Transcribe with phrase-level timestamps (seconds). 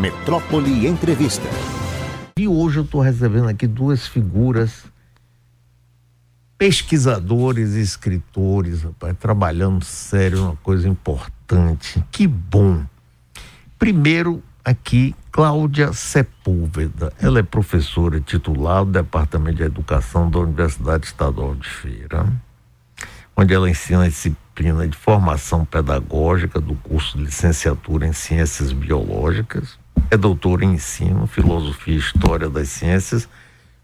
[0.00, 1.46] Metrópole Entrevista.
[2.38, 4.86] E hoje eu estou recebendo aqui duas figuras,
[6.56, 12.02] pesquisadores e escritores, rapaz, trabalhando sério, uma coisa importante.
[12.10, 12.82] Que bom.
[13.78, 17.12] Primeiro, aqui, Cláudia Sepúlveda.
[17.20, 22.26] Ela é professora titular do Departamento de Educação da Universidade Estadual de Feira,
[23.36, 29.78] onde ela ensina a disciplina de formação pedagógica do curso de licenciatura em Ciências Biológicas
[30.10, 33.28] é doutor em ensino, filosofia e história das ciências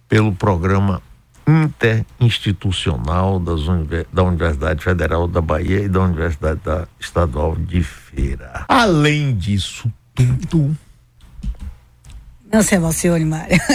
[0.08, 1.02] pelo programa
[1.46, 8.64] interinstitucional da Universidade Federal da Bahia e da Universidade da Estadual de Feira.
[8.68, 10.76] Além disso tudo.
[12.52, 13.56] Não se emocione, Mário.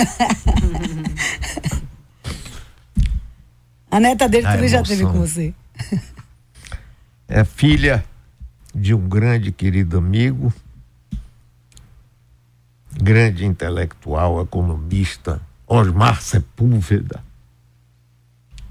[3.89, 5.53] A neta dele também já teve com você.
[7.27, 8.03] É filha
[8.73, 10.53] de um grande querido amigo,
[13.01, 17.23] grande intelectual, economista, Osmar Sepúlveda,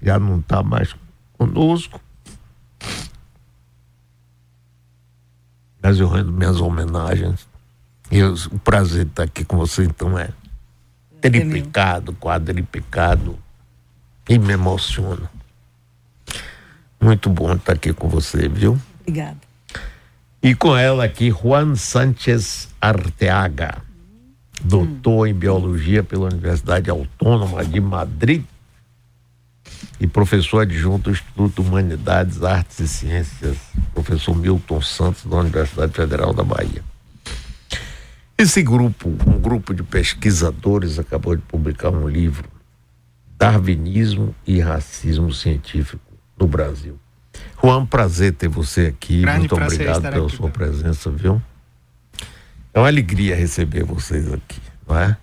[0.01, 0.95] já não está mais
[1.37, 2.01] conosco.
[5.83, 7.49] Mas eu rendo minhas homenagens.
[8.11, 10.31] E o prazer de estar aqui com você, então, é
[11.21, 13.39] triplicado, quadriplicado
[14.29, 15.31] e me emociona.
[17.01, 18.79] Muito bom estar aqui com você, viu?
[19.01, 19.39] Obrigada.
[20.43, 23.90] E com ela aqui, Juan Sánchez Arteaga
[24.65, 28.45] doutor em biologia pela Universidade Autônoma de Madrid
[30.01, 33.57] e professor adjunto do Instituto Humanidades, Artes e Ciências,
[33.93, 36.83] professor Milton Santos, da Universidade Federal da Bahia.
[38.37, 42.49] Esse grupo, um grupo de pesquisadores, acabou de publicar um livro,
[43.37, 46.03] Darwinismo e Racismo Científico
[46.39, 46.99] no Brasil.
[47.63, 49.21] Juan, prazer ter você aqui.
[49.21, 51.41] Grande Muito obrigado pela aqui, sua presença, viu?
[52.73, 55.17] É uma alegria receber vocês aqui, não é?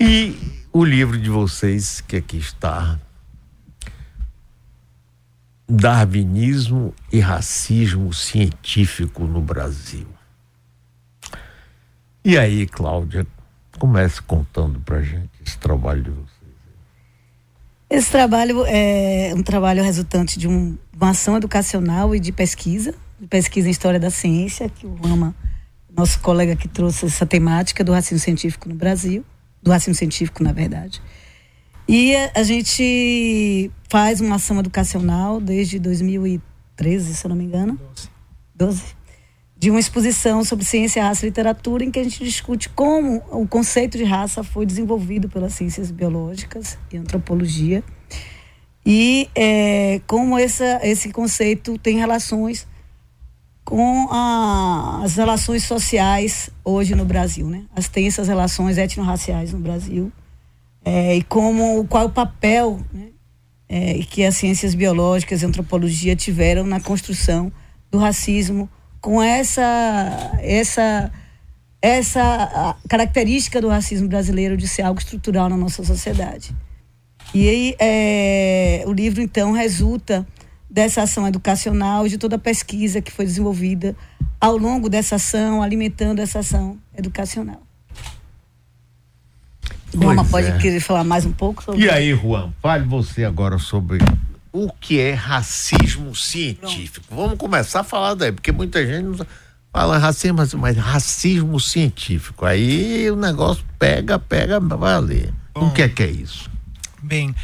[0.00, 0.34] E
[0.72, 2.98] o livro de vocês que aqui está,
[5.68, 10.06] Darwinismo e Racismo Científico no Brasil.
[12.24, 13.26] E aí, Cláudia,
[13.78, 16.52] comece contando pra gente esse trabalho de vocês.
[17.90, 23.26] Esse trabalho é um trabalho resultante de um, uma ação educacional e de pesquisa, de
[23.26, 25.34] pesquisa em história da ciência, que o AMA
[25.96, 29.24] nosso colega que trouxe essa temática do racismo científico no Brasil,
[29.62, 31.00] do racismo científico, na verdade.
[31.88, 37.78] E a, gente faz uma ação educacional desde 2013, se eu não me engano.
[37.94, 38.10] 12.
[38.54, 38.82] 12.
[39.58, 43.46] De uma exposição sobre ciência, raça e literatura, em que a gente discute como o
[43.46, 47.84] conceito de raça foi desenvolvido pelas ciências biológicas e antropologia.
[48.84, 52.66] E é, como essa, esse conceito tem relações
[53.64, 57.64] com a, as relações sociais hoje no Brasil, né?
[57.74, 60.12] As tensas relações etnorraciais no Brasil
[60.84, 63.08] é, e como qual o papel né?
[63.68, 67.52] é, que as ciências biológicas e antropologia tiveram na construção
[67.90, 68.68] do racismo
[69.00, 71.12] com essa essa
[71.80, 76.54] essa característica do racismo brasileiro de ser algo estrutural na nossa sociedade.
[77.34, 80.26] E aí é, o livro então resulta
[80.72, 83.94] dessa ação educacional, de toda a pesquisa que foi desenvolvida
[84.40, 87.60] ao longo dessa ação, alimentando essa ação educacional.
[89.94, 90.56] Juan pode é.
[90.56, 93.98] querer falar mais um pouco sobre E aí, Juan, fale você agora sobre
[94.50, 97.06] o que é racismo científico.
[97.06, 97.20] Pronto.
[97.22, 99.26] Vamos começar a falar daí, porque muita gente não
[99.70, 102.46] fala racismo, mas racismo científico.
[102.46, 105.34] Aí o negócio pega, pega, valer.
[105.52, 106.50] Bom, o que é que é isso?
[107.02, 107.34] Bem,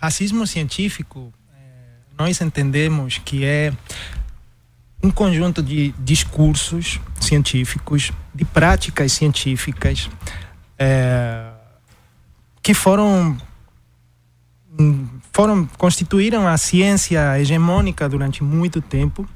[0.00, 1.32] racismo científico
[2.20, 3.72] nós entendemos que é
[5.02, 10.10] um conjunto de discursos científicos, de práticas científicas
[10.78, 11.46] é,
[12.62, 13.38] que foram
[15.32, 19.26] foram constituíram a ciência hegemônica durante muito tempo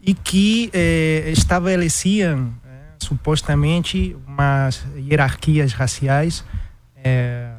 [0.00, 2.68] e que é, estabeleciam é,
[3.00, 6.44] supostamente umas hierarquias raciais
[7.02, 7.50] é,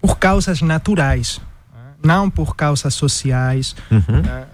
[0.00, 1.40] por causas naturais
[2.02, 4.22] não por causas sociais, uhum.
[4.22, 4.46] né,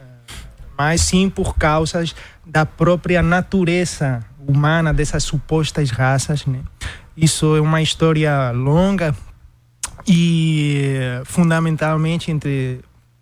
[0.76, 2.14] mas sim por causas
[2.44, 6.46] da própria natureza humana dessas supostas raças.
[6.46, 6.60] Né?
[7.16, 9.14] Isso é uma história longa
[10.06, 12.80] e fundamentalmente entre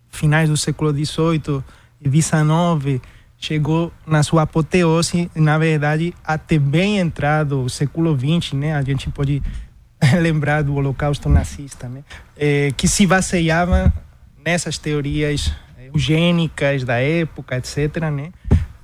[0.09, 1.63] finais do século XVIII
[2.01, 3.01] e XIX
[3.37, 8.75] chegou na sua apoteose, na verdade, até bem entrado o século XX, né?
[8.75, 9.41] A gente pode
[10.19, 12.03] lembrar do Holocausto nazista, né?
[12.35, 13.93] É, que se baseava
[14.45, 15.51] nessas teorias
[15.91, 18.31] eugênicas da época, etc., né?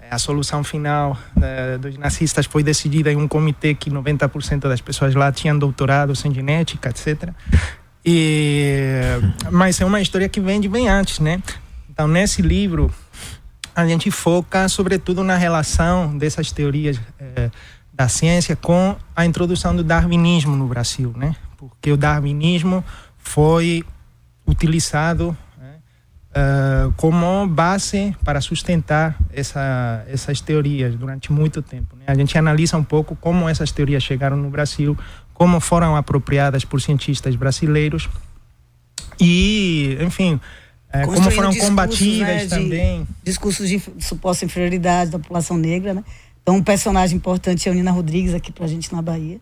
[0.09, 5.15] A solução final uh, dos nazistas foi decidida em um comitê que 90% das pessoas
[5.15, 7.29] lá tinham doutorados em genética, etc.
[8.03, 8.99] E,
[9.49, 11.41] mas é uma história que vem de bem antes, né?
[11.89, 12.93] Então, nesse livro,
[13.75, 17.49] a gente foca sobretudo na relação dessas teorias eh,
[17.93, 21.35] da ciência com a introdução do darwinismo no Brasil, né?
[21.55, 22.83] Porque o darwinismo
[23.17, 23.85] foi
[24.47, 25.37] utilizado
[26.31, 31.95] uh, como base para sustentar essa, essas teorias durante muito tempo.
[31.95, 32.05] Né?
[32.07, 34.97] A gente analisa um pouco como essas teorias chegaram no Brasil,
[35.33, 38.09] como foram apropriadas por cientistas brasileiros
[39.19, 40.39] e, enfim,
[40.91, 43.07] é, como foram combatidas né, também.
[43.23, 46.03] discursos de suposta inferioridade da população negra, né?
[46.41, 49.39] Então, um personagem importante é a Nina Rodrigues aqui para a gente na Bahia.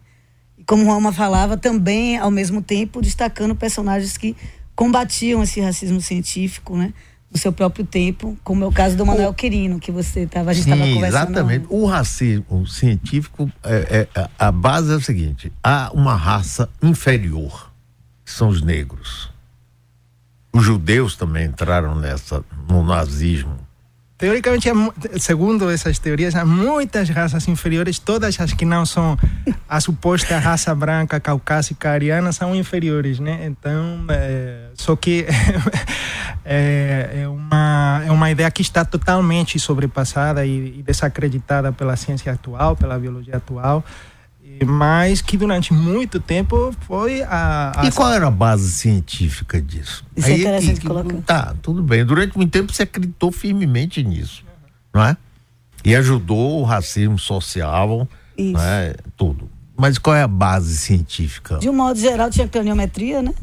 [0.57, 4.35] E como o Roma falava, também, ao mesmo tempo, destacando personagens que
[4.79, 6.93] combatiam esse racismo científico, né?
[7.29, 9.33] No seu próprio tempo, como é o caso do Manuel o...
[9.33, 11.31] Quirino, que você estava, a gente estava conversando.
[11.31, 11.65] Exatamente.
[11.69, 17.73] O racismo científico, é, é, a base é o seguinte: há uma raça inferior,
[18.23, 19.29] que são os negros.
[20.53, 23.59] Os judeus também entraram nessa, no nazismo
[24.19, 24.67] Teoricamente,
[25.17, 29.17] segundo essas teorias, há muitas raças inferiores, todas as que não são
[29.67, 33.45] a suposta raça branca, caucásica, ariana, são inferiores, né?
[33.45, 35.25] Então, é, só que
[36.45, 42.31] é, é, uma, é uma ideia que está totalmente sobrepassada e, e desacreditada pela ciência
[42.31, 43.83] atual, pela biologia atual
[44.65, 47.85] mas que durante muito tempo foi a, a...
[47.85, 50.03] E qual era a base científica disso?
[50.17, 51.17] Isso é Aí, é interessante colocar.
[51.25, 52.03] Tá, tudo bem.
[52.03, 54.43] Durante muito tempo você acreditou firmemente nisso,
[54.93, 55.15] não é?
[55.85, 58.05] E ajudou o racismo social,
[58.37, 58.51] Isso.
[58.51, 58.95] não é?
[59.15, 59.49] Tudo.
[59.77, 61.57] Mas qual é a base científica?
[61.59, 63.33] De um modo geral, tinha craniometria, né?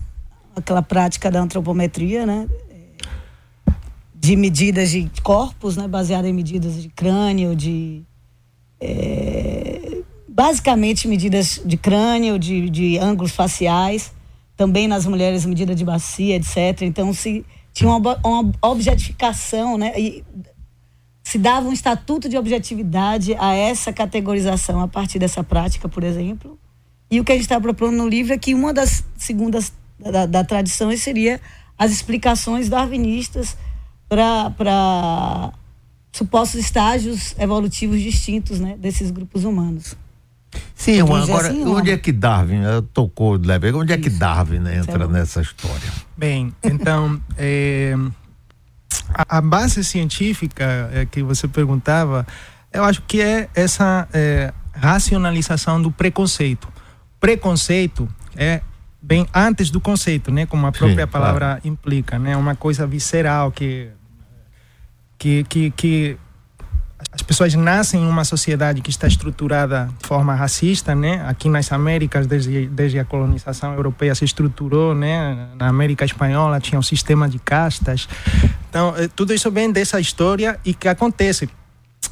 [0.57, 2.49] Aquela prática da antropometria, né?
[4.15, 5.87] De medidas de corpos, né?
[5.87, 8.03] Baseada em medidas de crânio, de...
[8.81, 9.77] É
[10.37, 14.13] basicamente medidas de crânio, de, de ângulos faciais,
[14.55, 16.83] também nas mulheres medida de bacia, etc.
[16.83, 17.43] Então se
[17.73, 19.99] tinha uma, uma objetificação, né?
[19.99, 20.23] E
[21.23, 26.59] se dava um estatuto de objetividade a essa categorização a partir dessa prática, por exemplo.
[27.11, 30.27] E o que a gente está propondo no livro é que uma das segundas da,
[30.27, 31.41] da tradição seria
[31.79, 33.57] as explicações darwinistas
[34.09, 35.53] para
[36.13, 39.97] supostos estágios evolutivos distintos né, desses grupos humanos.
[40.75, 42.63] Sim, agora, assim, onde é que Darwin
[42.93, 45.93] tocou, Leve, onde é que Darwin né, entra nessa história?
[46.17, 47.95] Bem, então, é,
[49.13, 52.27] a, a, base científica é, que você perguntava,
[52.73, 56.69] eu acho que é essa é, racionalização do preconceito.
[57.21, 58.63] Preconceito é
[59.07, 60.47] bem antes do conceito, né?
[60.47, 61.61] Como a própria Sim, palavra claro.
[61.65, 62.37] implica, né?
[62.37, 63.89] Uma coisa visceral que
[65.19, 66.19] que, que, que
[67.13, 71.25] as pessoas nascem em uma sociedade que está estruturada de forma racista, né?
[71.27, 75.49] Aqui nas Américas, desde, desde a colonização europeia, se estruturou, né?
[75.57, 78.09] Na América Espanhola tinha um sistema de castas.
[78.69, 81.49] Então, eh, tudo isso vem dessa história e que acontece.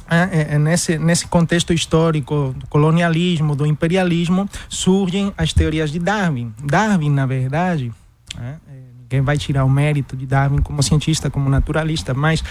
[0.09, 6.53] É, é, nesse, nesse contexto histórico do colonialismo, do imperialismo, surgem as teorias de Darwin.
[6.63, 7.91] Darwin, na verdade,
[8.39, 8.55] é,
[9.01, 12.43] ninguém vai tirar o mérito de Darwin como cientista, como naturalista, mas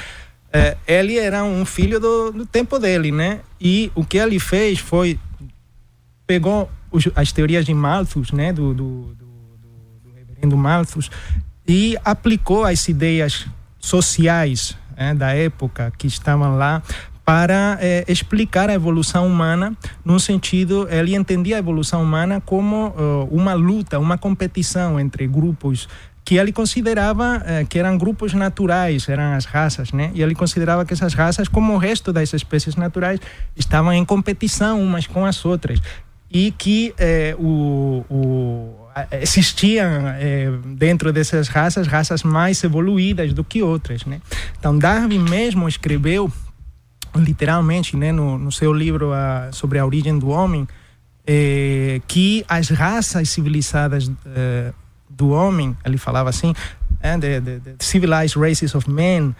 [0.53, 3.41] é, ele era um filho do, do, tempo dele, né?
[3.61, 5.19] E o que ele fez foi
[6.27, 8.53] pegou os, as teorias de Malthus, né?
[8.53, 9.27] Do, do, do,
[10.03, 11.11] do reverendo Malthus
[11.67, 13.47] e aplicou as ideias
[13.81, 16.83] sociais é, da época que estavam lá
[17.25, 23.29] para é, explicar a evolução humana no sentido ele entendia a evolução humana como uh,
[23.31, 25.89] uma luta uma competição entre grupos
[26.25, 30.11] que ele considerava eh, que eram grupos naturais, eram as raças, né?
[30.15, 33.21] E ele considerava que essas raças, como o resto das espécies naturais,
[33.55, 35.81] estavam em competição umas com as outras
[36.31, 38.75] e que eh, o, o,
[39.21, 44.21] existiam eh, dentro dessas raças raças mais evoluídas do que outras, né?
[44.59, 46.33] Então Darwin mesmo escreveu
[47.17, 50.67] literalmente, né, no, no seu livro a, sobre a origem do homem,
[51.27, 54.73] eh, que as raças civilizadas eh,
[55.09, 56.53] do homem, ele falava assim,
[57.01, 59.35] é, the, the, the civilized races of men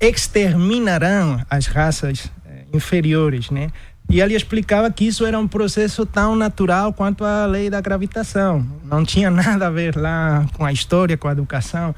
[0.00, 3.70] exterminarão as raças é, inferiores, né?
[4.08, 8.66] E ele explicava que isso era um processo tão natural quanto a lei da gravitação.
[8.82, 11.94] Não tinha nada a ver lá com a história, com a educação.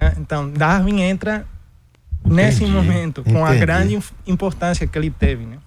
[0.00, 0.14] Né?
[0.18, 1.44] Então, Darwin entra
[2.24, 3.52] entendi, nesse momento, com entendi.
[3.52, 5.58] a grande importância que ele teve, né?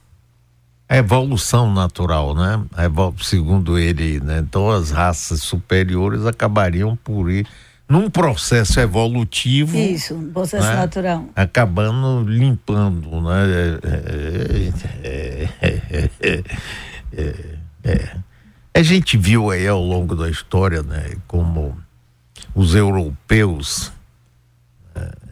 [0.93, 2.63] a evolução natural, né?
[2.77, 4.39] Evol segundo ele, né?
[4.39, 7.47] Então as raças superiores acabariam por ir
[7.89, 9.75] num processo evolutivo.
[9.75, 10.75] Isso, um processo né?
[10.75, 11.25] natural.
[11.35, 13.79] Acabando limpando, né?
[15.03, 15.49] É,
[16.31, 16.43] é,
[17.83, 18.17] é,
[18.73, 21.77] a gente viu aí ao longo da história, né, como
[22.55, 23.91] os europeus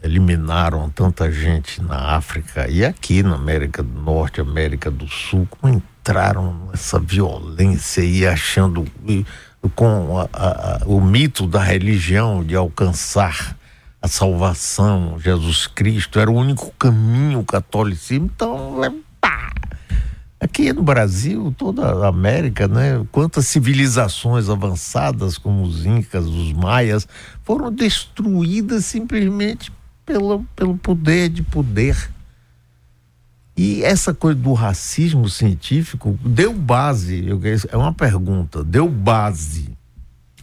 [0.02, 5.72] eliminaram tanta gente na África e aqui na América do Norte, América do Sul, como
[5.72, 8.84] entraram nessa violência e achando
[9.76, 13.56] com a, a, o mito da religião de alcançar
[14.00, 19.52] a salvação, Jesus Cristo era o único caminho catolicismo, então é, pá.
[20.40, 23.06] Aqui no Brasil, toda a América, né?
[23.12, 27.06] Quantas civilizações avançadas, como os Incas, os Maias,
[27.44, 29.70] foram destruídas simplesmente
[30.04, 32.10] pelo, pelo poder de poder.
[33.56, 37.40] E essa coisa do racismo científico deu base, eu,
[37.70, 39.76] é uma pergunta, deu base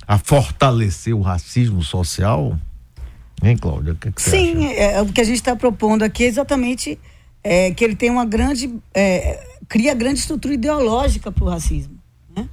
[0.07, 2.57] a fortalecer o racismo social?
[3.43, 3.95] Hein, Cláudia?
[3.95, 6.99] Que, que Sim, é, o que a gente está propondo aqui é exatamente
[7.43, 8.73] é, que ele tem uma grande.
[8.93, 11.93] É, cria grande estrutura ideológica para o racismo.
[12.35, 12.47] Né?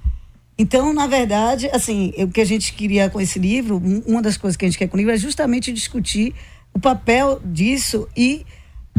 [0.58, 4.56] Então, na verdade, assim, o que a gente queria com esse livro, uma das coisas
[4.56, 6.34] que a gente quer com o livro é justamente discutir
[6.76, 8.44] o papel disso e,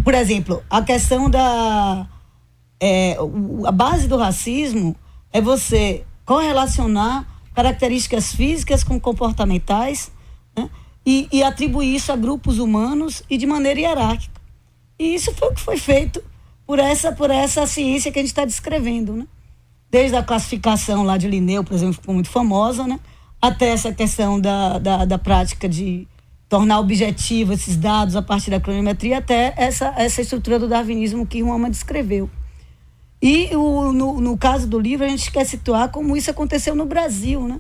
[0.03, 2.07] por exemplo, a questão da.
[2.81, 3.15] É,
[3.65, 4.95] a base do racismo
[5.31, 10.11] é você correlacionar características físicas com comportamentais
[10.55, 10.69] né?
[11.05, 14.41] e, e atribuir isso a grupos humanos e de maneira hierárquica.
[14.97, 16.23] E isso foi o que foi feito
[16.65, 19.27] por essa, por essa ciência que a gente está descrevendo, né?
[19.89, 22.99] Desde a classificação lá de Linneu, por exemplo, ficou muito famosa, né?
[23.39, 26.07] Até essa questão da, da, da prática de
[26.49, 31.41] tornar objetivo esses dados a partir da cronometria até essa, essa estrutura do darwinismo que
[31.41, 32.29] Roma descreveu.
[33.21, 36.85] E o, no, no caso do livro, a gente quer situar como isso aconteceu no
[36.85, 37.59] Brasil, né?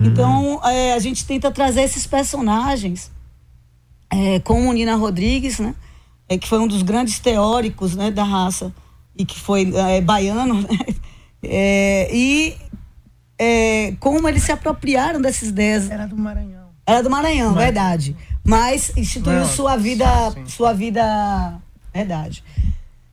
[0.00, 0.06] Uhum.
[0.06, 3.10] Então, é, a gente tenta trazer esses personagens,
[4.10, 5.74] é, como Nina Rodrigues, né?
[6.28, 8.72] É, que foi um dos grandes teóricos né, da raça,
[9.16, 10.68] e que foi é, baiano, né?
[11.40, 12.56] É, e
[13.38, 15.88] é, como eles se apropriaram dessas ideias.
[15.88, 16.57] Era do Maranhão.
[16.88, 17.64] Era do Maranhão, Mas...
[17.64, 18.16] verdade.
[18.42, 21.60] Mas instituiu Não, sua vida, sim, sua vida,
[21.92, 22.42] verdade.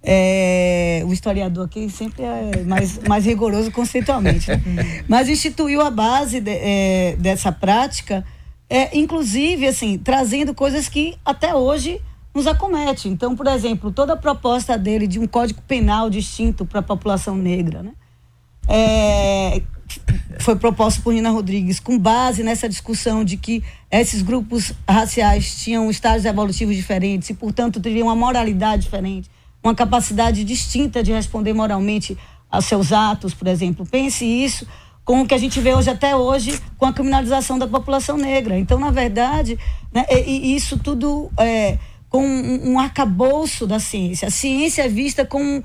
[0.02, 4.50] É, o historiador aqui sempre é mais, mais rigoroso conceitualmente.
[4.50, 5.04] Né?
[5.10, 8.24] Mas instituiu a base de, é, dessa prática,
[8.70, 12.00] é, inclusive, assim, trazendo coisas que até hoje
[12.34, 13.10] nos acomete.
[13.10, 17.36] Então, por exemplo, toda a proposta dele de um código penal distinto para a população
[17.36, 17.92] negra, né?
[18.70, 19.62] É,
[20.40, 25.90] foi proposto por Nina Rodrigues, com base nessa discussão de que esses grupos raciais tinham
[25.90, 29.30] estágios evolutivos diferentes e, portanto, teriam uma moralidade diferente,
[29.64, 32.18] uma capacidade distinta de responder moralmente
[32.52, 33.86] aos seus atos, por exemplo.
[33.86, 34.68] Pense isso
[35.04, 38.58] com o que a gente vê hoje até hoje com a criminalização da população negra.
[38.58, 39.58] Então, na verdade,
[39.94, 41.78] né, e, isso tudo é,
[42.10, 44.28] com um, um arcabouço da ciência.
[44.28, 45.64] A ciência é vista como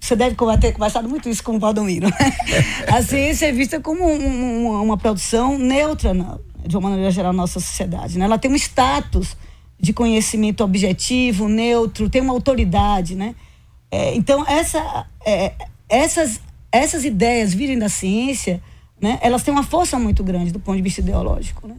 [0.00, 2.08] você deve ter conversado muito isso com o Valdomiro.
[2.08, 2.32] Né?
[2.88, 7.32] a ciência é vista como um, um, uma produção neutra, na, de uma maneira geral,
[7.32, 8.18] na nossa sociedade.
[8.18, 8.24] Né?
[8.24, 9.36] Ela tem um status
[9.80, 13.14] de conhecimento objetivo, neutro, tem uma autoridade.
[13.14, 13.34] Né?
[13.90, 15.52] É, então, essa, é,
[15.88, 16.40] essas,
[16.70, 18.62] essas ideias virem da ciência,
[19.00, 19.18] né?
[19.20, 21.66] elas têm uma força muito grande do ponto de vista ideológico.
[21.66, 21.74] Né?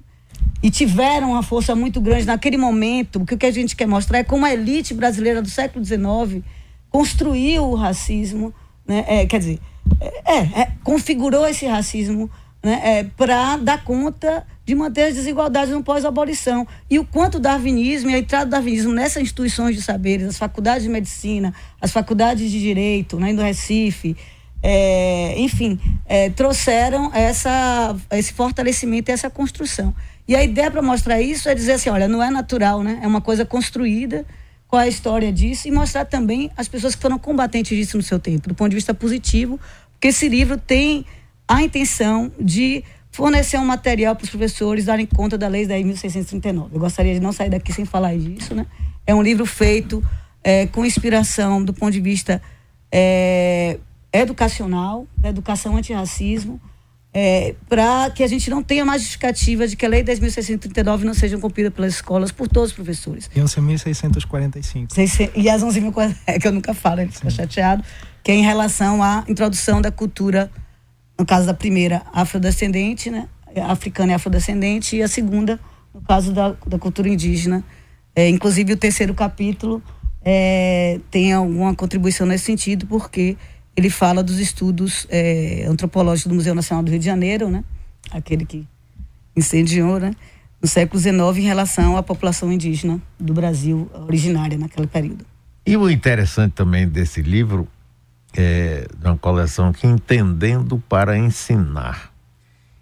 [0.62, 4.24] E tiveram uma força muito grande naquele momento, o que a gente quer mostrar é
[4.24, 6.44] como a elite brasileira do século XIX
[6.90, 8.54] construiu o racismo,
[8.88, 9.06] né?
[9.08, 9.60] É, quer dizer,
[10.26, 12.30] é, é, configurou esse racismo
[12.62, 12.82] né?
[12.84, 16.68] É, para dar conta de manter as desigualdades no pós-abolição.
[16.90, 20.38] E o quanto o darwinismo e a entrada do darwinismo nessas instituições de saberes, as
[20.38, 24.16] faculdades de medicina, as faculdades de direito, né, do Recife,
[24.62, 29.96] é, enfim, é, trouxeram essa, esse fortalecimento e essa construção.
[30.28, 33.00] E a ideia para mostrar isso é dizer assim, olha, não é natural, né?
[33.02, 34.26] É uma coisa construída
[34.70, 38.04] qual é a história disso e mostrar também as pessoas que foram combatentes disso no
[38.04, 39.60] seu tempo, do ponto de vista positivo,
[39.94, 41.06] porque esse livro tem
[41.48, 46.70] a intenção de fornecer um material para os professores darem conta da lei 10.639.
[46.72, 48.68] Eu gostaria de não sair daqui sem falar disso, né?
[49.08, 50.04] É um livro feito
[50.44, 52.40] é, com inspiração do ponto de vista
[52.92, 53.80] é,
[54.14, 56.62] educacional, da educação antirracismo,
[57.14, 61.14] é, para que a gente não tenha mais justificativa de que a Lei 10.639 não
[61.14, 63.30] seja cumprida pelas escolas por todos os professores.
[63.36, 65.32] E 11.645.
[65.36, 67.84] E as 11.000, é que eu nunca falo, ele fica chateado,
[68.24, 70.52] que é em relação à introdução da cultura,
[71.18, 73.28] no caso da primeira, afrodescendente, né?
[73.66, 75.60] africana e afrodescendente, e a segunda,
[75.94, 77.64] no caso da, da cultura indígena.
[78.16, 79.82] É, inclusive, o terceiro capítulo
[80.24, 83.36] é, tem alguma contribuição nesse sentido, porque
[83.76, 87.64] ele fala dos estudos é, antropológicos do Museu Nacional do Rio de Janeiro, né?
[88.12, 88.68] Aquele que
[89.36, 90.14] incendiou, né?
[90.62, 95.26] no século XIX em relação à população indígena do Brasil originária naquele período.
[95.66, 97.68] E o interessante também desse livro
[98.36, 102.09] é de uma coleção que Entendendo para Ensinar.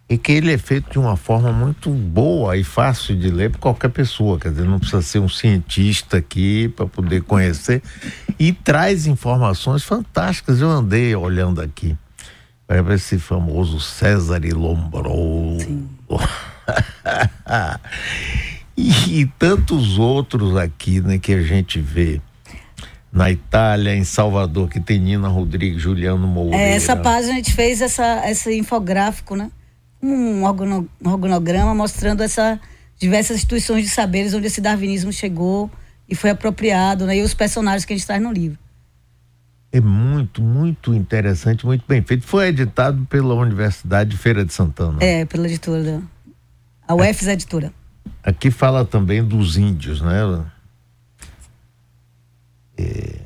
[0.10, 3.60] E que ele é feito de uma forma muito boa e fácil de ler por
[3.60, 4.40] qualquer pessoa.
[4.40, 7.84] Quer dizer, não precisa ser um cientista aqui para poder conhecer.
[8.40, 10.62] E traz informações fantásticas.
[10.62, 11.98] Eu andei olhando aqui.
[12.66, 15.90] Para esse famoso César Lombroso.
[18.78, 22.22] e, e tantos outros aqui, né, que a gente vê
[23.12, 26.56] na Itália, em Salvador, que tem Nina Rodrigues, Juliano Moura.
[26.56, 29.50] É, essa página a gente fez essa, esse infográfico, né?
[30.02, 32.60] Um organograma mostrando essas
[32.98, 35.70] diversas instituições de saberes onde esse darwinismo chegou
[36.10, 37.18] e foi apropriado, né?
[37.18, 38.58] E os personagens que a gente traz no livro.
[39.72, 42.26] É muito, muito interessante, muito bem feito.
[42.26, 44.98] Foi editado pela Universidade de Feira de Santana.
[45.04, 46.02] É, pela editora.
[46.88, 47.34] A UFS é.
[47.34, 47.74] Editora.
[48.24, 50.46] Aqui fala também dos índios, né?
[52.78, 53.20] É...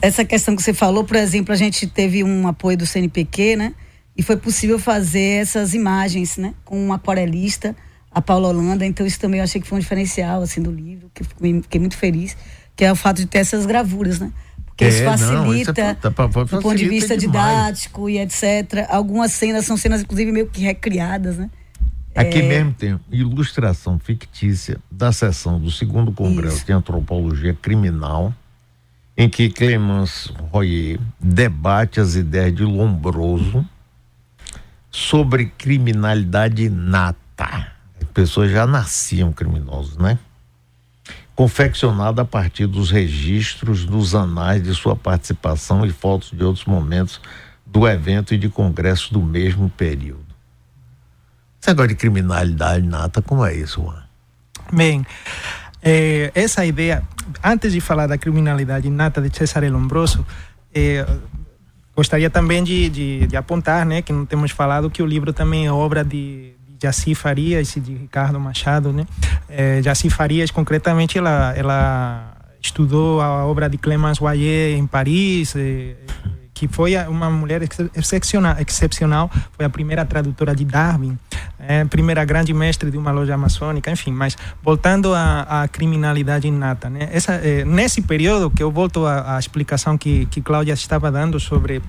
[0.00, 3.74] Essa questão que você falou, por exemplo, a gente teve um apoio do CNPq, né?
[4.16, 6.54] E foi possível fazer essas imagens, né?
[6.64, 7.76] Com um aquarelista,
[8.10, 8.86] a Paula Holanda.
[8.86, 11.80] Então isso também eu achei que foi um diferencial, assim, do livro, que fiquei, fiquei
[11.80, 12.36] muito feliz,
[12.74, 14.32] que é o fato de ter essas gravuras, né?
[14.64, 18.86] Porque é, isso facilita, não, é, tá, do ponto de vista didático e etc.
[18.88, 21.50] Algumas cenas são cenas, inclusive, meio que recriadas, né?
[22.14, 22.42] Aqui é...
[22.42, 26.66] mesmo tem ilustração fictícia da sessão do segundo Congresso Isso.
[26.66, 28.32] de Antropologia Criminal,
[29.16, 33.64] em que Clemence Royer debate as ideias de Lombroso
[34.96, 37.70] sobre criminalidade inata.
[38.00, 40.18] As pessoas já nasciam criminosos, né?
[41.34, 47.20] Confeccionada a partir dos registros dos anais de sua participação e fotos de outros momentos
[47.66, 50.24] do evento e de congresso do mesmo período.
[51.60, 54.02] Esse negócio de criminalidade nata, como é isso, Juan?
[54.72, 55.06] Bem,
[55.82, 57.02] é, essa ideia,
[57.44, 60.26] antes de falar da criminalidade nata de Cesare Lombroso,
[60.74, 61.06] é,
[61.96, 65.66] gostaria também de, de, de, apontar, né, que não temos falado que o livro também
[65.66, 69.06] é obra de, Jaci Farias e de Ricardo Machado, né?
[69.48, 75.94] É, Jaci Farias, concretamente, ela, ela estudou a obra de Clemence Royer em Paris, é,
[76.52, 77.62] que foi uma mulher
[77.94, 81.18] excepcional, excepcional foi a primeira tradutora de Darwin,
[81.58, 84.10] é, primeira grande mestre de uma loja amazônica, enfim.
[84.10, 87.08] Mas voltando à criminalidade inata, né?
[87.12, 91.38] Essa, é, nesse período que eu volto à, à explicação que que Cláudia estava dando
[91.38, 91.82] sobre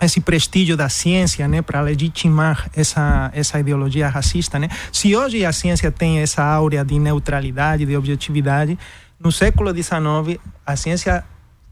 [0.00, 4.68] esse prestígio da ciência, né, para legitimar essa essa ideologia racista, né?
[4.92, 8.78] Se hoje a ciência tem essa áurea de neutralidade, de objetividade,
[9.18, 11.24] no século XIX a ciência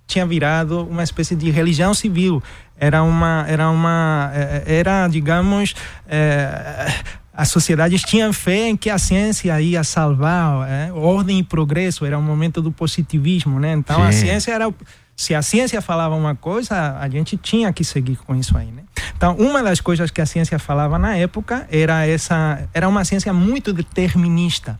[0.06, 2.42] tinha virado uma espécie de religião civil.
[2.76, 5.74] Era uma, era uma, é, é, era, digamos,
[6.08, 6.92] é,
[7.36, 12.04] as sociedades tinham fé em que a ciência ia salvar, é, ordem e progresso.
[12.04, 13.72] Era um momento do positivismo, né?
[13.72, 14.06] Então Sim.
[14.06, 14.72] a ciência era
[15.16, 18.82] se a ciência falava uma coisa, a gente tinha que seguir com isso aí, né?
[19.16, 23.32] Então, uma das coisas que a ciência falava na época era essa, era uma ciência
[23.32, 24.78] muito determinista.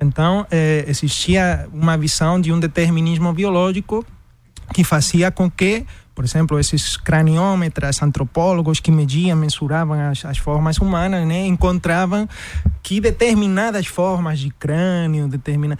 [0.00, 4.04] Então, eh, existia uma visão de um determinismo biológico
[4.74, 10.78] que fazia com que, por exemplo, esses craniômetros, antropólogos que mediam, mensuravam as, as formas
[10.78, 12.26] humanas, né, encontravam
[12.82, 15.78] que determinadas formas de crânio, determina,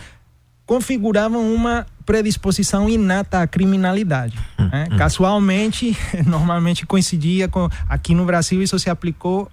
[0.67, 4.39] configuravam uma predisposição inata à criminalidade.
[4.59, 4.89] Né?
[4.93, 4.97] Hum.
[4.99, 5.97] Casualmente,
[6.27, 7.67] normalmente coincidia com.
[7.89, 9.51] Aqui no Brasil, isso se aplicou,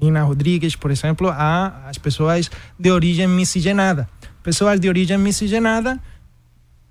[0.00, 4.08] Nina Rodrigues, por exemplo, às pessoas de origem miscigenada.
[4.42, 6.00] Pessoas de origem miscigenada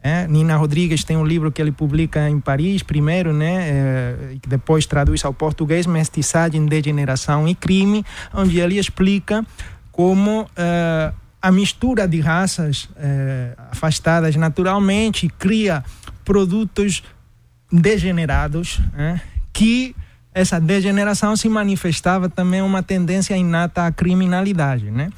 [0.04, 4.16] é, Nina Rodrigues tem um livro que ele publica em Paris, primeiro, né, é,
[4.48, 9.46] depois traduz ao português, Mestiçagem, Degeneração e Crime, onde ele explica
[9.92, 15.84] como é, a mistura de raças é, afastadas naturalmente cria
[16.26, 17.04] produtos
[17.72, 19.22] degenerados, né,
[19.54, 19.96] que
[20.34, 25.10] essa degeneração se manifestava também uma tendência inata à criminalidade, né?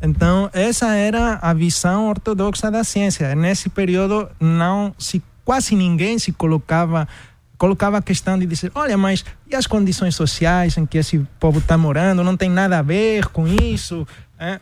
[0.00, 3.34] Então, essa era a visão ortodoxa da ciência.
[3.34, 7.08] Nesse período, não se quase ninguém se colocava
[7.56, 11.58] colocava a questão de dizer, olha, mas e as condições sociais em que esse povo
[11.58, 12.22] está morando?
[12.22, 14.06] Não tem nada a ver com isso.
[14.38, 14.60] É?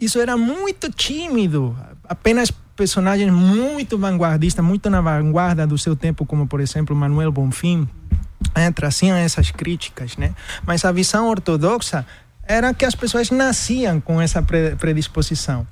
[0.00, 1.76] Isso era muito tímido.
[2.08, 7.88] Apenas personagens muito vanguardistas, muito na vanguarda do seu tempo, como por exemplo Manuel Bonfim,
[8.54, 10.32] é, traziam essas críticas, né?
[10.64, 12.06] Mas a visão ortodoxa
[12.48, 15.66] era que as pessoas nasciam com essa predisposição.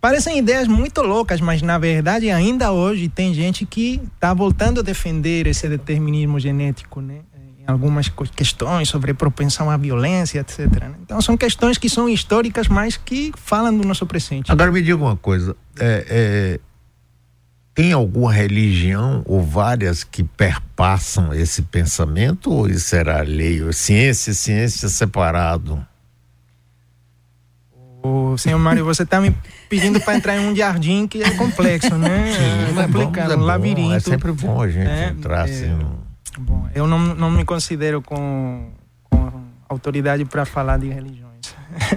[0.00, 4.82] Parecem ideias muito loucas, mas na verdade ainda hoje tem gente que está voltando a
[4.82, 7.20] defender esse determinismo genético, né?
[7.66, 10.66] algumas questões sobre propensão à violência, etc.
[10.82, 10.94] Né?
[11.02, 14.52] Então são questões que são históricas, mas que falam do nosso presente.
[14.52, 16.60] Agora me diga uma coisa, é, é,
[17.74, 23.72] tem alguma religião ou várias que perpassam esse pensamento ou isso será alheio?
[23.72, 25.84] Ciência ciência separado?
[28.04, 29.34] O senhor Mário, você está me
[29.66, 32.32] pedindo para entrar em um jardim que é complexo, né?
[32.36, 33.94] Sim, é complicado, é um labirinto.
[33.94, 35.70] É sempre bom a gente é, entrar assim.
[35.70, 38.68] É, Bom, eu não, não me considero com,
[39.04, 39.32] com
[39.70, 41.54] autoridade para falar de religiões.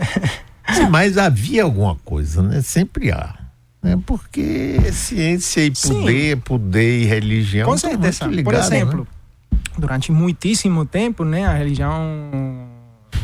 [0.74, 2.62] Sim, mas havia alguma coisa, né?
[2.62, 3.36] Sempre há.
[3.84, 4.00] Né?
[4.06, 6.42] Porque ciência e poder, Sim.
[6.42, 7.70] poder e religião.
[7.70, 8.26] Com certeza.
[8.28, 9.08] Ligado, Por exemplo,
[9.52, 9.58] né?
[9.78, 12.00] durante muitíssimo tempo, né, a religião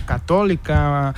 [0.05, 1.15] católica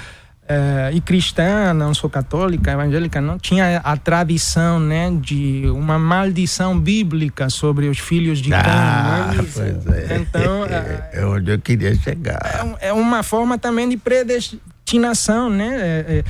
[0.47, 6.79] é, e cristã, não sou católica, evangélica, não tinha a tradição, né, de uma maldição
[6.79, 9.37] bíblica sobre os filhos de ah, Caim.
[9.37, 10.17] Pois é.
[10.17, 12.77] Então é, é, onde eu queria chegar.
[12.79, 15.77] É, é, uma forma também de predestinação, né?
[15.81, 16.23] É, é,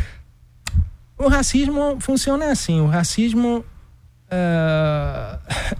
[1.17, 2.80] o racismo funciona assim.
[2.80, 3.65] O racismo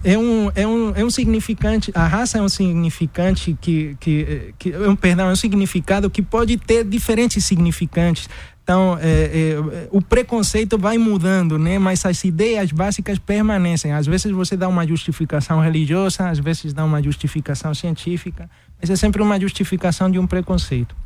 [0.04, 4.72] é, um, é, um, é um significante, a raça é um significante que, que, que
[4.72, 8.28] é um, perdão, é um significado que pode ter diferentes significantes.
[8.62, 11.78] Então, é, é, o preconceito vai mudando, né?
[11.78, 13.92] mas as ideias básicas permanecem.
[13.92, 18.96] Às vezes você dá uma justificação religiosa, às vezes dá uma justificação científica, mas é
[18.96, 20.96] sempre uma justificação de um preconceito.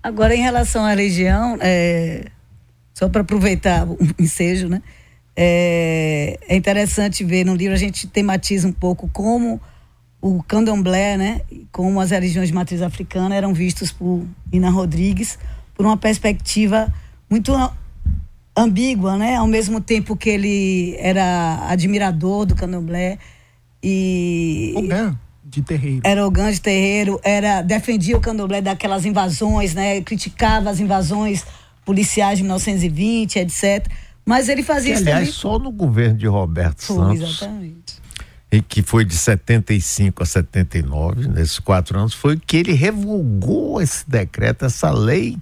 [0.00, 2.26] Agora, em relação à religião, é,
[2.94, 4.80] só para aproveitar o ensejo, né?
[5.34, 9.60] É, é, interessante ver no livro a gente tematiza um pouco como
[10.20, 11.40] o candomblé, né,
[11.72, 15.38] como as religiões de matriz africana eram vistos por Ina Rodrigues
[15.74, 16.92] por uma perspectiva
[17.28, 17.52] muito
[18.56, 23.18] ambígua, né, ao mesmo tempo que ele era admirador do candomblé
[23.82, 26.00] e Ogan de terreiro.
[26.04, 31.44] Era Ogan de terreiro, era defendia o candomblé daquelas invasões, né, criticava as invasões
[31.84, 33.88] policiais de 1920, etc.
[34.24, 35.32] Mas ele fazia que, isso aliás, também.
[35.32, 37.42] só no governo de Roberto foi, Santos.
[37.42, 38.02] Exatamente.
[38.50, 44.08] E que foi de 75 a 79, nesses quatro anos, foi que ele revogou esse
[44.08, 45.38] decreto, essa lei,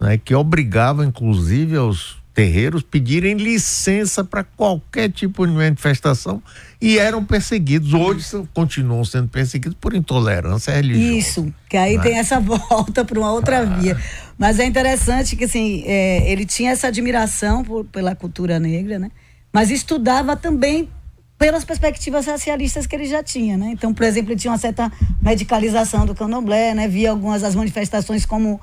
[0.00, 6.40] né, que obrigava, inclusive, aos terreiros pedirem licença para qualquer tipo de manifestação
[6.80, 7.92] e eram perseguidos.
[7.92, 8.24] Hoje
[8.54, 11.18] continuam sendo perseguidos por intolerância religiosa.
[11.18, 12.02] Isso, que aí né?
[12.04, 13.64] tem essa volta para uma outra ah.
[13.64, 14.00] via.
[14.38, 19.10] Mas é interessante que assim, é, ele tinha essa admiração por, pela cultura negra, né?
[19.52, 20.88] Mas estudava também
[21.36, 23.70] pelas perspectivas racialistas que ele já tinha, né?
[23.72, 26.86] Então, por exemplo, ele tinha uma certa medicalização do candomblé, né?
[26.86, 28.60] Via algumas das manifestações como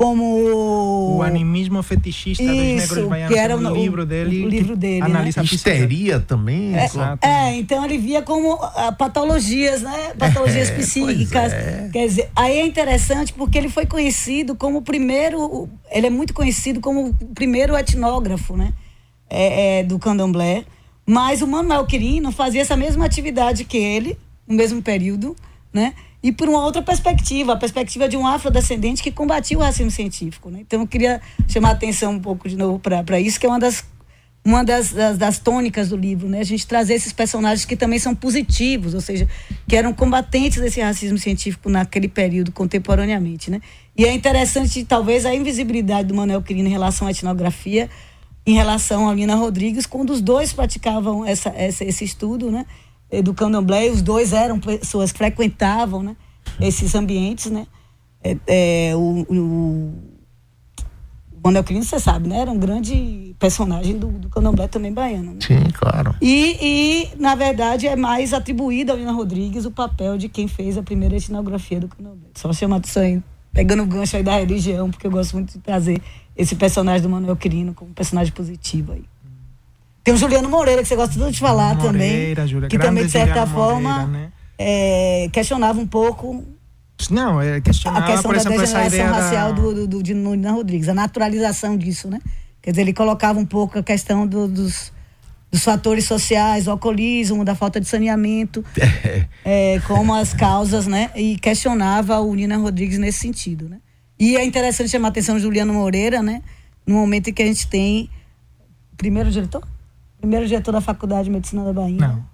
[0.00, 4.74] como o animismo fetichista Isso, dos negros baianos, que era o, livro dele, o livro
[4.74, 5.48] dele, analisa né?
[5.52, 6.74] histeria também.
[6.74, 6.88] É,
[7.20, 10.14] é, então ele via como uh, patologias, né?
[10.18, 11.52] Patologias é, psíquicas.
[11.52, 11.90] É.
[11.92, 16.32] Quer dizer, aí é interessante porque ele foi conhecido como o primeiro, ele é muito
[16.32, 18.72] conhecido como o primeiro etnógrafo, né?
[19.28, 20.64] É, é do candomblé.
[21.04, 24.16] Mas o Manuel Quirino fazia essa mesma atividade que ele,
[24.48, 25.36] no mesmo período,
[25.70, 25.92] né?
[26.22, 30.50] E por uma outra perspectiva, a perspectiva de um afrodescendente que combatia o racismo científico.
[30.50, 30.60] Né?
[30.60, 33.58] Então eu queria chamar a atenção um pouco de novo para isso, que é uma
[33.58, 33.84] das
[34.44, 36.40] uma das, das, das, tônicas do livro, né?
[36.40, 39.28] A gente trazer esses personagens que também são positivos, ou seja,
[39.68, 43.60] que eram combatentes desse racismo científico naquele período contemporaneamente, né?
[43.94, 47.90] E é interessante, talvez, a invisibilidade do Manuel Quirino em relação à etnografia,
[48.46, 52.64] em relação a Lina Rodrigues, quando os dois praticavam essa, essa, esse estudo, né?
[53.22, 56.16] Do candomblé, os dois eram pessoas que frequentavam né,
[56.60, 57.66] esses ambientes, né?
[58.22, 59.92] É, é, o, o,
[61.42, 62.38] o você sabe, né?
[62.40, 65.32] Era um grande personagem do, do candomblé também baiano.
[65.32, 65.38] Né?
[65.40, 66.14] Sim, claro.
[66.20, 70.76] E, e, na verdade, é mais atribuído a Lina Rodrigues o papel de quem fez
[70.76, 72.28] a primeira etnografia do candomblé.
[72.34, 75.58] Só chamar isso aí, pegando o gancho aí da religião, porque eu gosto muito de
[75.60, 76.00] trazer
[76.36, 79.04] esse personagem do Manuel Quirino como um personagem positivo aí.
[80.02, 82.48] Tem o Juliano Moreira, que você gosta tanto de falar Moreira, também.
[82.48, 84.32] Júlia, que também, de certa Juliano forma, Moreira, né?
[84.58, 86.44] é, questionava um pouco.
[87.10, 89.60] Não, é questionava, a questão exemplo, da degeneração racial da...
[89.60, 92.20] do, do, do, de Nina Rodrigues, a naturalização disso, né?
[92.62, 94.92] Quer dizer, ele colocava um pouco a questão do, dos,
[95.50, 98.62] dos fatores sociais, o alcoolismo, da falta de saneamento,
[99.44, 101.10] é, como as causas, né?
[101.16, 103.78] E questionava o Nina Rodrigues nesse sentido, né?
[104.18, 106.42] E é interessante chamar a atenção do Juliano Moreira, né?
[106.86, 108.10] No momento em que a gente tem.
[108.98, 109.66] Primeiro diretor?
[110.20, 111.98] Primeiro diretor da Faculdade de Medicina da Bahia.
[111.98, 112.30] Não.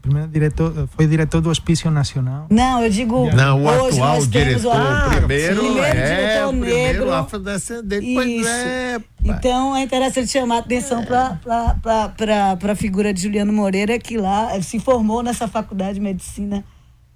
[0.00, 2.46] Primeiro diretor, foi diretor do Hospício Nacional.
[2.50, 3.28] Não, eu digo.
[3.34, 4.72] Não, o atual diretor.
[4.72, 7.12] O primeiro, primeiro é, diretor o negro.
[7.12, 8.06] afrodescendente.
[8.06, 8.48] Isso.
[8.48, 11.06] É, então é interessante chamar a atenção é.
[11.06, 16.64] para a figura de Juliano Moreira, que lá se formou nessa faculdade de medicina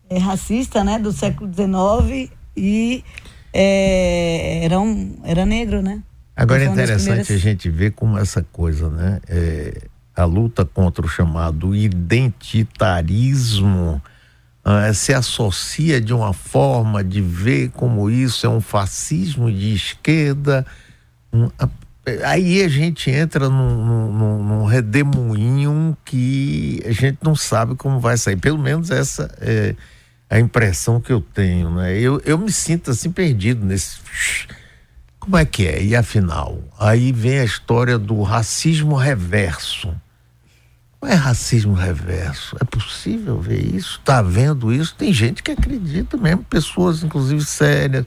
[0.08, 3.04] é, racista, né, do século XIX e
[3.52, 6.02] é, era, um, era negro, né?
[6.40, 7.30] Agora é interessante primeiras...
[7.30, 9.20] a gente ver como essa coisa, né?
[9.28, 9.82] É,
[10.16, 14.00] a luta contra o chamado identitarismo
[14.64, 20.64] uh, se associa de uma forma de ver como isso é um fascismo de esquerda.
[21.30, 21.50] Um,
[22.24, 28.16] aí a gente entra num, num, num, redemoinho que a gente não sabe como vai
[28.16, 28.36] sair.
[28.36, 29.74] Pelo menos essa é
[30.30, 31.98] a impressão que eu tenho, né?
[31.98, 33.98] Eu, eu me sinto assim perdido nesse.
[35.30, 35.80] Como é que é?
[35.80, 36.58] E afinal?
[36.76, 39.94] Aí vem a história do racismo reverso.
[41.00, 42.56] Não é racismo reverso.
[42.60, 44.00] É possível ver isso?
[44.00, 44.92] Está vendo isso?
[44.96, 48.04] Tem gente que acredita mesmo, pessoas inclusive sérias,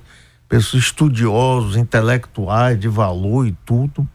[0.49, 4.05] pessoas estudiosos, intelectuais, de valor e tudo.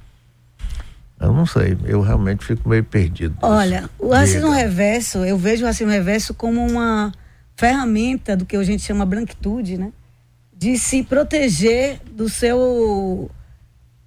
[1.19, 3.39] Eu não sei, eu realmente fico meio perdido.
[3.41, 4.61] Olha, o racismo Diga.
[4.61, 7.11] reverso, eu vejo o racismo reverso como uma
[7.57, 9.93] ferramenta do que a gente chama branquitude, né?
[10.59, 13.31] De se proteger do seu,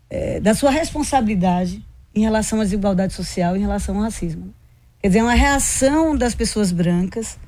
[0.09, 1.81] é, da sua responsabilidade
[2.13, 4.53] em relação à desigualdade social, em relação ao racismo.
[4.99, 7.39] Quer dizer, é uma reação das pessoas brancas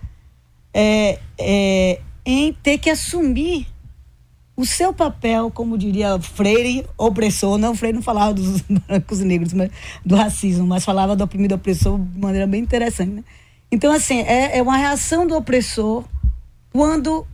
[0.74, 3.68] é, é, em ter que assumir
[4.56, 7.58] o seu papel, como diria Freire, opressor.
[7.58, 9.72] Não, Freire não falava dos brancos negros, mas,
[10.06, 13.12] do racismo, mas falava do oprimido opressor de maneira bem interessante.
[13.12, 13.24] Né?
[13.72, 16.04] Então, assim, é, é uma reação do opressor
[16.72, 17.26] quando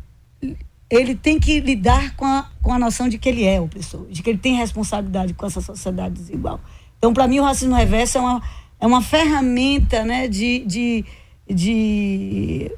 [0.90, 4.24] ele tem que lidar com a, com a noção de que ele é opressor, de
[4.24, 6.60] que ele tem responsabilidade com essa sociedade desigual.
[6.98, 8.42] Então, para mim, o racismo reverso é uma
[8.80, 11.06] é uma ferramenta né, de, de,
[11.48, 12.72] de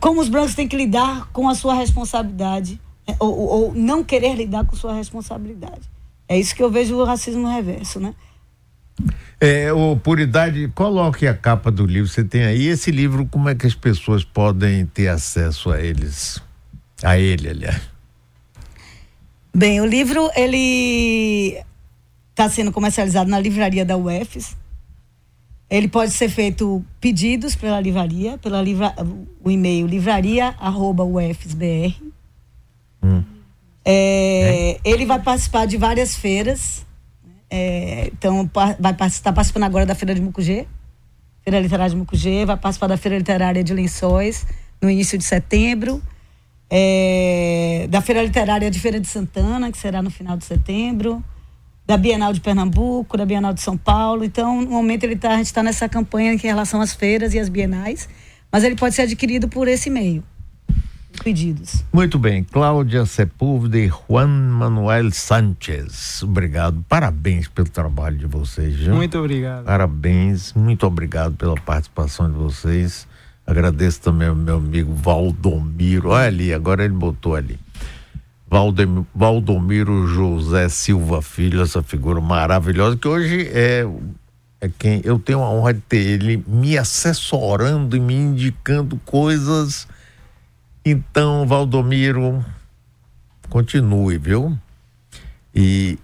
[0.00, 4.34] como os brancos têm que lidar com a sua responsabilidade né, ou, ou, não querer
[4.36, 5.90] lidar com sua responsabilidade.
[6.28, 8.14] É isso que eu vejo o racismo reverso, né?
[9.40, 13.54] É, o Puridade, coloque a capa do livro, você tem aí esse livro, como é
[13.54, 16.40] que as pessoas podem ter acesso a eles?
[17.04, 17.80] A ele, aliás.
[19.54, 21.62] Bem, o livro, ele
[22.30, 24.56] está sendo comercializado na livraria da UFES,
[25.70, 28.94] ele pode ser feito pedidos pela livraria, pela livra,
[29.42, 31.94] o e-mail livraria@ufsbr.
[33.02, 33.22] Hum.
[33.84, 34.80] É, é.
[34.84, 36.84] Ele vai participar de várias feiras.
[37.50, 40.66] É, então vai estar participando agora da Feira de Mucugê,
[41.42, 44.46] Feira Literária de Mucugê, vai participar da Feira Literária de Lençóis
[44.82, 46.02] no início de setembro,
[46.70, 51.22] é, da Feira Literária de Feira de Santana, que será no final de setembro
[51.86, 54.24] da Bienal de Pernambuco, da Bienal de São Paulo.
[54.24, 57.38] Então, no momento ele tá, a gente está nessa campanha em relação às feiras e
[57.38, 58.08] às bienais,
[58.50, 60.24] mas ele pode ser adquirido por esse meio.
[61.22, 61.84] Pedidos.
[61.92, 66.20] Muito bem, Cláudia Sepúlveda e Juan Manuel Sanchez.
[66.24, 68.74] Obrigado, parabéns pelo trabalho de vocês.
[68.74, 68.96] Viu?
[68.96, 69.64] Muito obrigado.
[69.64, 73.06] Parabéns, muito obrigado pela participação de vocês.
[73.46, 76.10] Agradeço também ao meu amigo Valdomiro.
[76.10, 77.58] Olha ali, agora ele botou ali.
[79.14, 83.84] Valdomiro José Silva Filho, essa figura maravilhosa, que hoje é,
[84.60, 89.88] é quem eu tenho a honra de ter ele me assessorando e me indicando coisas.
[90.84, 92.44] Então, Valdomiro,
[93.50, 94.56] continue, viu?
[95.54, 95.98] E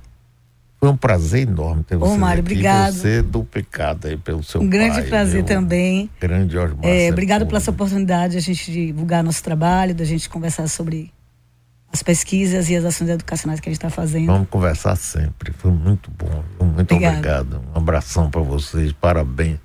[0.80, 2.52] foi um prazer enorme ter você Ô, Mário, aqui.
[2.52, 2.94] obrigado.
[2.94, 5.44] Você do pecado aí pelo seu Um grande prazer viu?
[5.44, 6.08] também.
[6.18, 6.78] Grande Osmar.
[6.82, 11.12] É, obrigado pela essa oportunidade de a gente divulgar nosso trabalho, da gente conversar sobre
[11.92, 14.26] as pesquisas e as ações educacionais que a gente está fazendo.
[14.26, 15.52] Vamos conversar sempre.
[15.52, 16.42] Foi muito bom.
[16.64, 17.18] Muito Obrigada.
[17.18, 17.62] obrigado.
[17.74, 18.92] Um abração para vocês.
[18.92, 19.58] Parabéns.